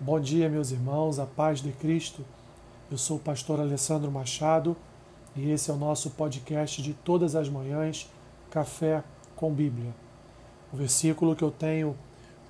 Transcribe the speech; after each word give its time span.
Bom 0.00 0.20
dia, 0.20 0.48
meus 0.48 0.70
irmãos, 0.70 1.18
a 1.18 1.26
paz 1.26 1.60
de 1.60 1.72
Cristo. 1.72 2.24
Eu 2.88 2.96
sou 2.96 3.16
o 3.16 3.20
pastor 3.20 3.58
Alessandro 3.58 4.12
Machado 4.12 4.76
e 5.34 5.50
esse 5.50 5.72
é 5.72 5.74
o 5.74 5.76
nosso 5.76 6.10
podcast 6.10 6.80
de 6.80 6.94
todas 6.94 7.34
as 7.34 7.48
manhãs, 7.48 8.08
Café 8.48 9.02
com 9.34 9.52
Bíblia. 9.52 9.92
O 10.72 10.76
versículo 10.76 11.34
que 11.34 11.42
eu 11.42 11.50
tenho 11.50 11.96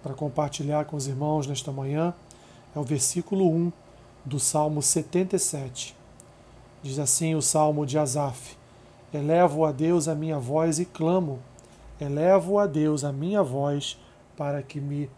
para 0.02 0.12
compartilhar 0.12 0.84
com 0.84 0.94
os 0.94 1.06
irmãos 1.06 1.46
nesta 1.46 1.72
manhã 1.72 2.12
é 2.76 2.78
o 2.78 2.82
versículo 2.82 3.50
1 3.50 3.72
do 4.26 4.38
Salmo 4.38 4.82
77. 4.82 5.96
Diz 6.82 6.98
assim 6.98 7.34
o 7.34 7.40
Salmo 7.40 7.86
de 7.86 7.98
Asaf: 7.98 8.58
Elevo 9.10 9.64
a 9.64 9.72
Deus 9.72 10.06
a 10.06 10.14
minha 10.14 10.38
voz 10.38 10.78
e 10.78 10.84
clamo, 10.84 11.38
elevo 11.98 12.58
a 12.58 12.66
Deus 12.66 13.04
a 13.04 13.10
minha 13.10 13.42
voz 13.42 13.98
para 14.36 14.62
que 14.62 14.82
me 14.82 15.08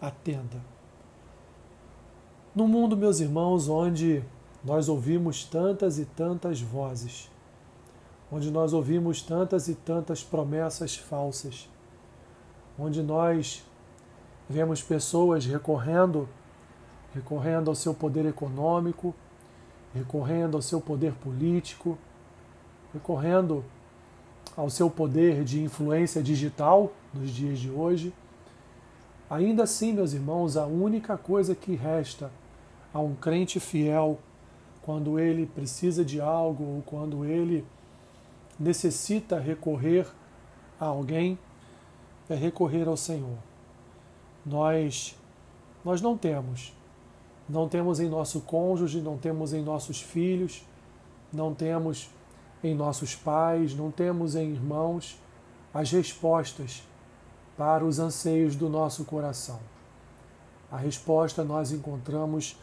atenda. 0.00 0.72
No 2.54 2.68
mundo, 2.68 2.96
meus 2.96 3.18
irmãos, 3.18 3.68
onde 3.68 4.22
nós 4.64 4.88
ouvimos 4.88 5.44
tantas 5.44 5.98
e 5.98 6.04
tantas 6.04 6.60
vozes, 6.60 7.28
onde 8.30 8.48
nós 8.48 8.72
ouvimos 8.72 9.20
tantas 9.20 9.66
e 9.66 9.74
tantas 9.74 10.22
promessas 10.22 10.96
falsas, 10.96 11.68
onde 12.78 13.02
nós 13.02 13.64
vemos 14.48 14.80
pessoas 14.80 15.44
recorrendo, 15.44 16.28
recorrendo 17.12 17.70
ao 17.70 17.74
seu 17.74 17.92
poder 17.92 18.24
econômico, 18.24 19.12
recorrendo 19.92 20.56
ao 20.56 20.62
seu 20.62 20.80
poder 20.80 21.12
político, 21.14 21.98
recorrendo 22.92 23.64
ao 24.56 24.70
seu 24.70 24.88
poder 24.88 25.42
de 25.42 25.60
influência 25.60 26.22
digital 26.22 26.92
nos 27.12 27.30
dias 27.30 27.58
de 27.58 27.68
hoje. 27.68 28.14
Ainda 29.28 29.64
assim, 29.64 29.92
meus 29.92 30.12
irmãos, 30.12 30.56
a 30.56 30.66
única 30.66 31.16
coisa 31.16 31.52
que 31.56 31.74
resta 31.74 32.30
a 32.94 33.00
um 33.00 33.14
crente 33.14 33.58
fiel 33.58 34.18
quando 34.80 35.18
ele 35.18 35.46
precisa 35.46 36.04
de 36.04 36.20
algo 36.20 36.64
ou 36.76 36.82
quando 36.82 37.24
ele 37.24 37.66
necessita 38.58 39.38
recorrer 39.38 40.06
a 40.78 40.86
alguém, 40.86 41.38
é 42.28 42.34
recorrer 42.34 42.86
ao 42.86 42.96
Senhor. 42.96 43.36
Nós 44.46 45.16
nós 45.84 46.00
não 46.00 46.16
temos. 46.16 46.72
Não 47.46 47.68
temos 47.68 48.00
em 48.00 48.08
nosso 48.08 48.40
cônjuge, 48.40 49.02
não 49.02 49.18
temos 49.18 49.52
em 49.52 49.62
nossos 49.62 50.00
filhos, 50.00 50.64
não 51.30 51.54
temos 51.54 52.08
em 52.62 52.74
nossos 52.74 53.14
pais, 53.14 53.74
não 53.74 53.90
temos 53.90 54.34
em 54.34 54.50
irmãos 54.50 55.18
as 55.74 55.90
respostas 55.90 56.82
para 57.56 57.84
os 57.84 57.98
anseios 57.98 58.56
do 58.56 58.70
nosso 58.70 59.04
coração. 59.04 59.60
A 60.70 60.78
resposta 60.78 61.44
nós 61.44 61.70
encontramos 61.70 62.56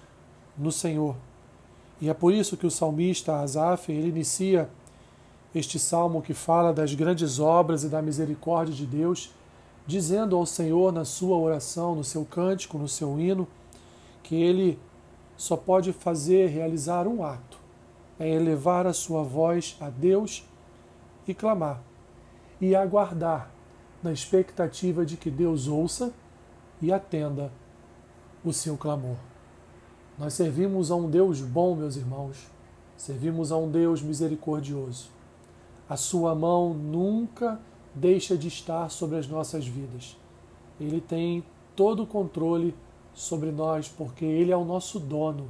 no 0.58 0.72
Senhor. 0.72 1.16
E 2.00 2.10
é 2.10 2.14
por 2.14 2.34
isso 2.34 2.58
que 2.58 2.66
o 2.66 2.72
salmista 2.72 3.42
Asaf, 3.42 3.92
ele 3.92 4.10
inicia 4.10 4.70
este 5.54 5.78
salmo 5.78 6.22
que 6.22 6.34
fala 6.34 6.74
das 6.74 6.94
grandes 6.94 7.40
obras 7.40 7.84
e 7.84 7.90
da 7.90 8.02
misericórdia 8.02 8.74
de 8.74 8.86
Deus, 8.86 9.32
dizendo 9.86 10.36
ao 10.36 10.46
Senhor 10.46 10.92
na 10.92 11.06
sua 11.06 11.38
oração, 11.38 11.96
no 11.96 12.04
seu 12.04 12.26
cântico, 12.26 12.78
no 12.78 12.88
seu 12.88 13.20
hino, 13.20 13.48
que 14.24 14.36
ele 14.36 14.80
só 15.36 15.58
pode 15.58 15.92
fazer, 15.92 16.48
realizar 16.48 17.08
um 17.08 17.24
ato, 17.24 17.58
é 18.20 18.30
elevar 18.30 18.88
a 18.88 18.94
sua 18.94 19.24
voz 19.24 19.76
a 19.82 19.90
Deus 19.90 20.46
e 21.28 21.34
clamar, 21.34 21.82
e 22.60 22.76
aguardar 22.76 23.52
na 24.02 24.12
expectativa 24.12 25.06
de 25.06 25.18
que 25.18 25.30
Deus 25.30 25.68
ouça 25.68 26.14
e 26.82 26.92
atenda 26.92 27.52
o 28.44 28.54
seu 28.54 28.78
clamor. 28.78 29.31
Nós 30.22 30.36
servimos 30.36 30.92
a 30.92 30.96
um 30.96 31.10
Deus 31.10 31.42
bom, 31.42 31.76
meus 31.76 31.96
irmãos. 31.96 32.38
Servimos 32.96 33.52
a 33.52 33.58
um 33.58 33.68
Deus 33.68 34.04
misericordioso. 34.04 35.10
A 35.90 35.98
sua 35.98 36.36
mão 36.36 36.76
nunca 36.76 37.60
deixa 37.96 38.38
de 38.38 38.48
estar 38.48 38.92
sobre 38.92 39.18
as 39.18 39.28
nossas 39.28 39.66
vidas. 39.66 40.16
Ele 40.80 41.02
tem 41.02 41.44
todo 41.76 42.04
o 42.04 42.06
controle 42.06 42.76
sobre 43.16 43.50
nós, 43.50 43.88
porque 43.88 44.24
Ele 44.24 44.52
é 44.52 44.56
o 44.56 44.64
nosso 44.64 45.00
dono. 45.00 45.50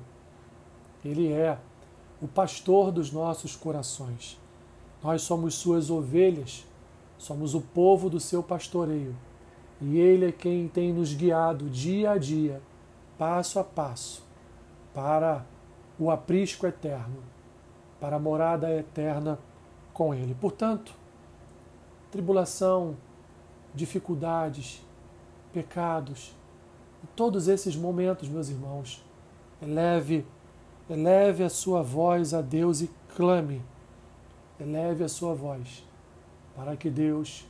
Ele 1.03 1.29
é 1.33 1.59
o 2.21 2.27
pastor 2.29 2.93
dos 2.93 3.11
nossos 3.11 3.57
corações. 3.57 4.39
Nós 5.03 5.21
somos 5.21 5.55
Suas 5.55 5.89
ovelhas, 5.89 6.65
somos 7.17 7.53
o 7.53 7.59
povo 7.59 8.09
do 8.09 8.21
seu 8.21 8.41
pastoreio. 8.41 9.17
E 9.81 9.99
Ele 9.99 10.27
é 10.27 10.31
quem 10.31 10.69
tem 10.69 10.93
nos 10.93 11.13
guiado 11.13 11.69
dia 11.69 12.11
a 12.11 12.17
dia, 12.17 12.61
passo 13.17 13.59
a 13.59 13.65
passo, 13.65 14.30
para 14.93 15.45
o 15.99 16.09
aprisco 16.09 16.65
eterno, 16.65 17.23
para 17.99 18.15
a 18.15 18.19
morada 18.19 18.71
eterna 18.71 19.39
com 19.93 20.13
Ele. 20.13 20.35
Portanto, 20.35 20.93
tribulação, 22.09 22.97
dificuldades, 23.73 24.81
pecados, 25.53 26.35
todos 27.15 27.47
esses 27.47 27.75
momentos, 27.75 28.27
meus 28.27 28.49
irmãos, 28.49 29.03
eleve, 29.61 30.25
eleve 30.89 31.43
a 31.43 31.49
sua 31.49 31.81
voz 31.81 32.33
a 32.33 32.41
Deus 32.41 32.81
e 32.81 32.89
clame, 33.15 33.61
eleve 34.59 35.03
a 35.03 35.09
sua 35.09 35.33
voz, 35.33 35.85
para 36.55 36.75
que 36.75 36.89
Deus 36.89 37.45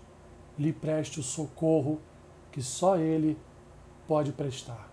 lhe 0.57 0.71
preste 0.73 1.19
o 1.19 1.23
socorro 1.23 1.99
que 2.51 2.61
só 2.61 2.97
Ele 2.97 3.37
pode 4.07 4.31
prestar. 4.31 4.90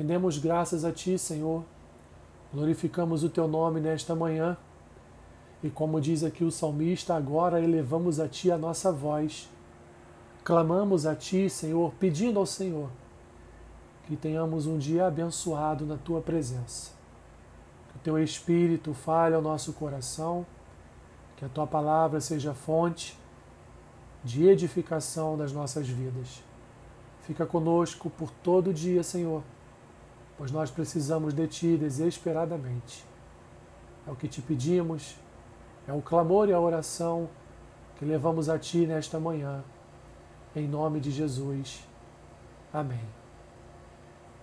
Rendemos 0.00 0.38
graças 0.38 0.82
a 0.82 0.90
Ti, 0.90 1.18
Senhor. 1.18 1.62
Glorificamos 2.54 3.22
o 3.22 3.28
Teu 3.28 3.46
nome 3.46 3.80
nesta 3.80 4.14
manhã. 4.14 4.56
E 5.62 5.68
como 5.68 6.00
diz 6.00 6.24
aqui 6.24 6.42
o 6.42 6.50
salmista, 6.50 7.14
agora 7.14 7.60
elevamos 7.60 8.18
a 8.18 8.26
Ti 8.26 8.50
a 8.50 8.56
nossa 8.56 8.90
voz. 8.90 9.46
Clamamos 10.42 11.04
a 11.04 11.14
Ti, 11.14 11.50
Senhor, 11.50 11.92
pedindo 12.00 12.38
ao 12.38 12.46
Senhor 12.46 12.88
que 14.06 14.16
tenhamos 14.16 14.66
um 14.66 14.78
dia 14.78 15.06
abençoado 15.06 15.84
na 15.84 15.98
Tua 15.98 16.22
presença. 16.22 16.92
Que 17.90 17.96
o 17.98 18.00
Teu 18.02 18.18
Espírito 18.18 18.94
fale 18.94 19.34
ao 19.34 19.42
nosso 19.42 19.74
coração, 19.74 20.46
que 21.36 21.44
a 21.44 21.48
Tua 21.50 21.66
palavra 21.66 22.22
seja 22.22 22.54
fonte 22.54 23.18
de 24.24 24.48
edificação 24.48 25.36
das 25.36 25.52
nossas 25.52 25.86
vidas. 25.86 26.42
Fica 27.20 27.44
conosco 27.44 28.08
por 28.08 28.30
todo 28.42 28.70
o 28.70 28.72
dia, 28.72 29.02
Senhor 29.02 29.42
pois 30.40 30.50
nós 30.50 30.70
precisamos 30.70 31.34
de 31.34 31.46
Ti 31.46 31.76
desesperadamente. 31.76 33.04
É 34.06 34.10
o 34.10 34.16
que 34.16 34.26
te 34.26 34.40
pedimos, 34.40 35.14
é 35.86 35.92
o 35.92 36.00
clamor 36.00 36.48
e 36.48 36.52
a 36.54 36.58
oração 36.58 37.28
que 37.98 38.06
levamos 38.06 38.48
a 38.48 38.58
Ti 38.58 38.86
nesta 38.86 39.20
manhã, 39.20 39.62
em 40.56 40.66
nome 40.66 40.98
de 40.98 41.10
Jesus. 41.10 41.86
Amém. 42.72 43.04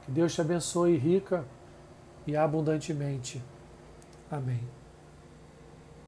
Que 0.06 0.12
Deus 0.12 0.36
te 0.36 0.40
abençoe 0.40 0.96
rica 0.98 1.44
e 2.28 2.38
abundantemente. 2.38 3.42
Amém. 4.30 4.62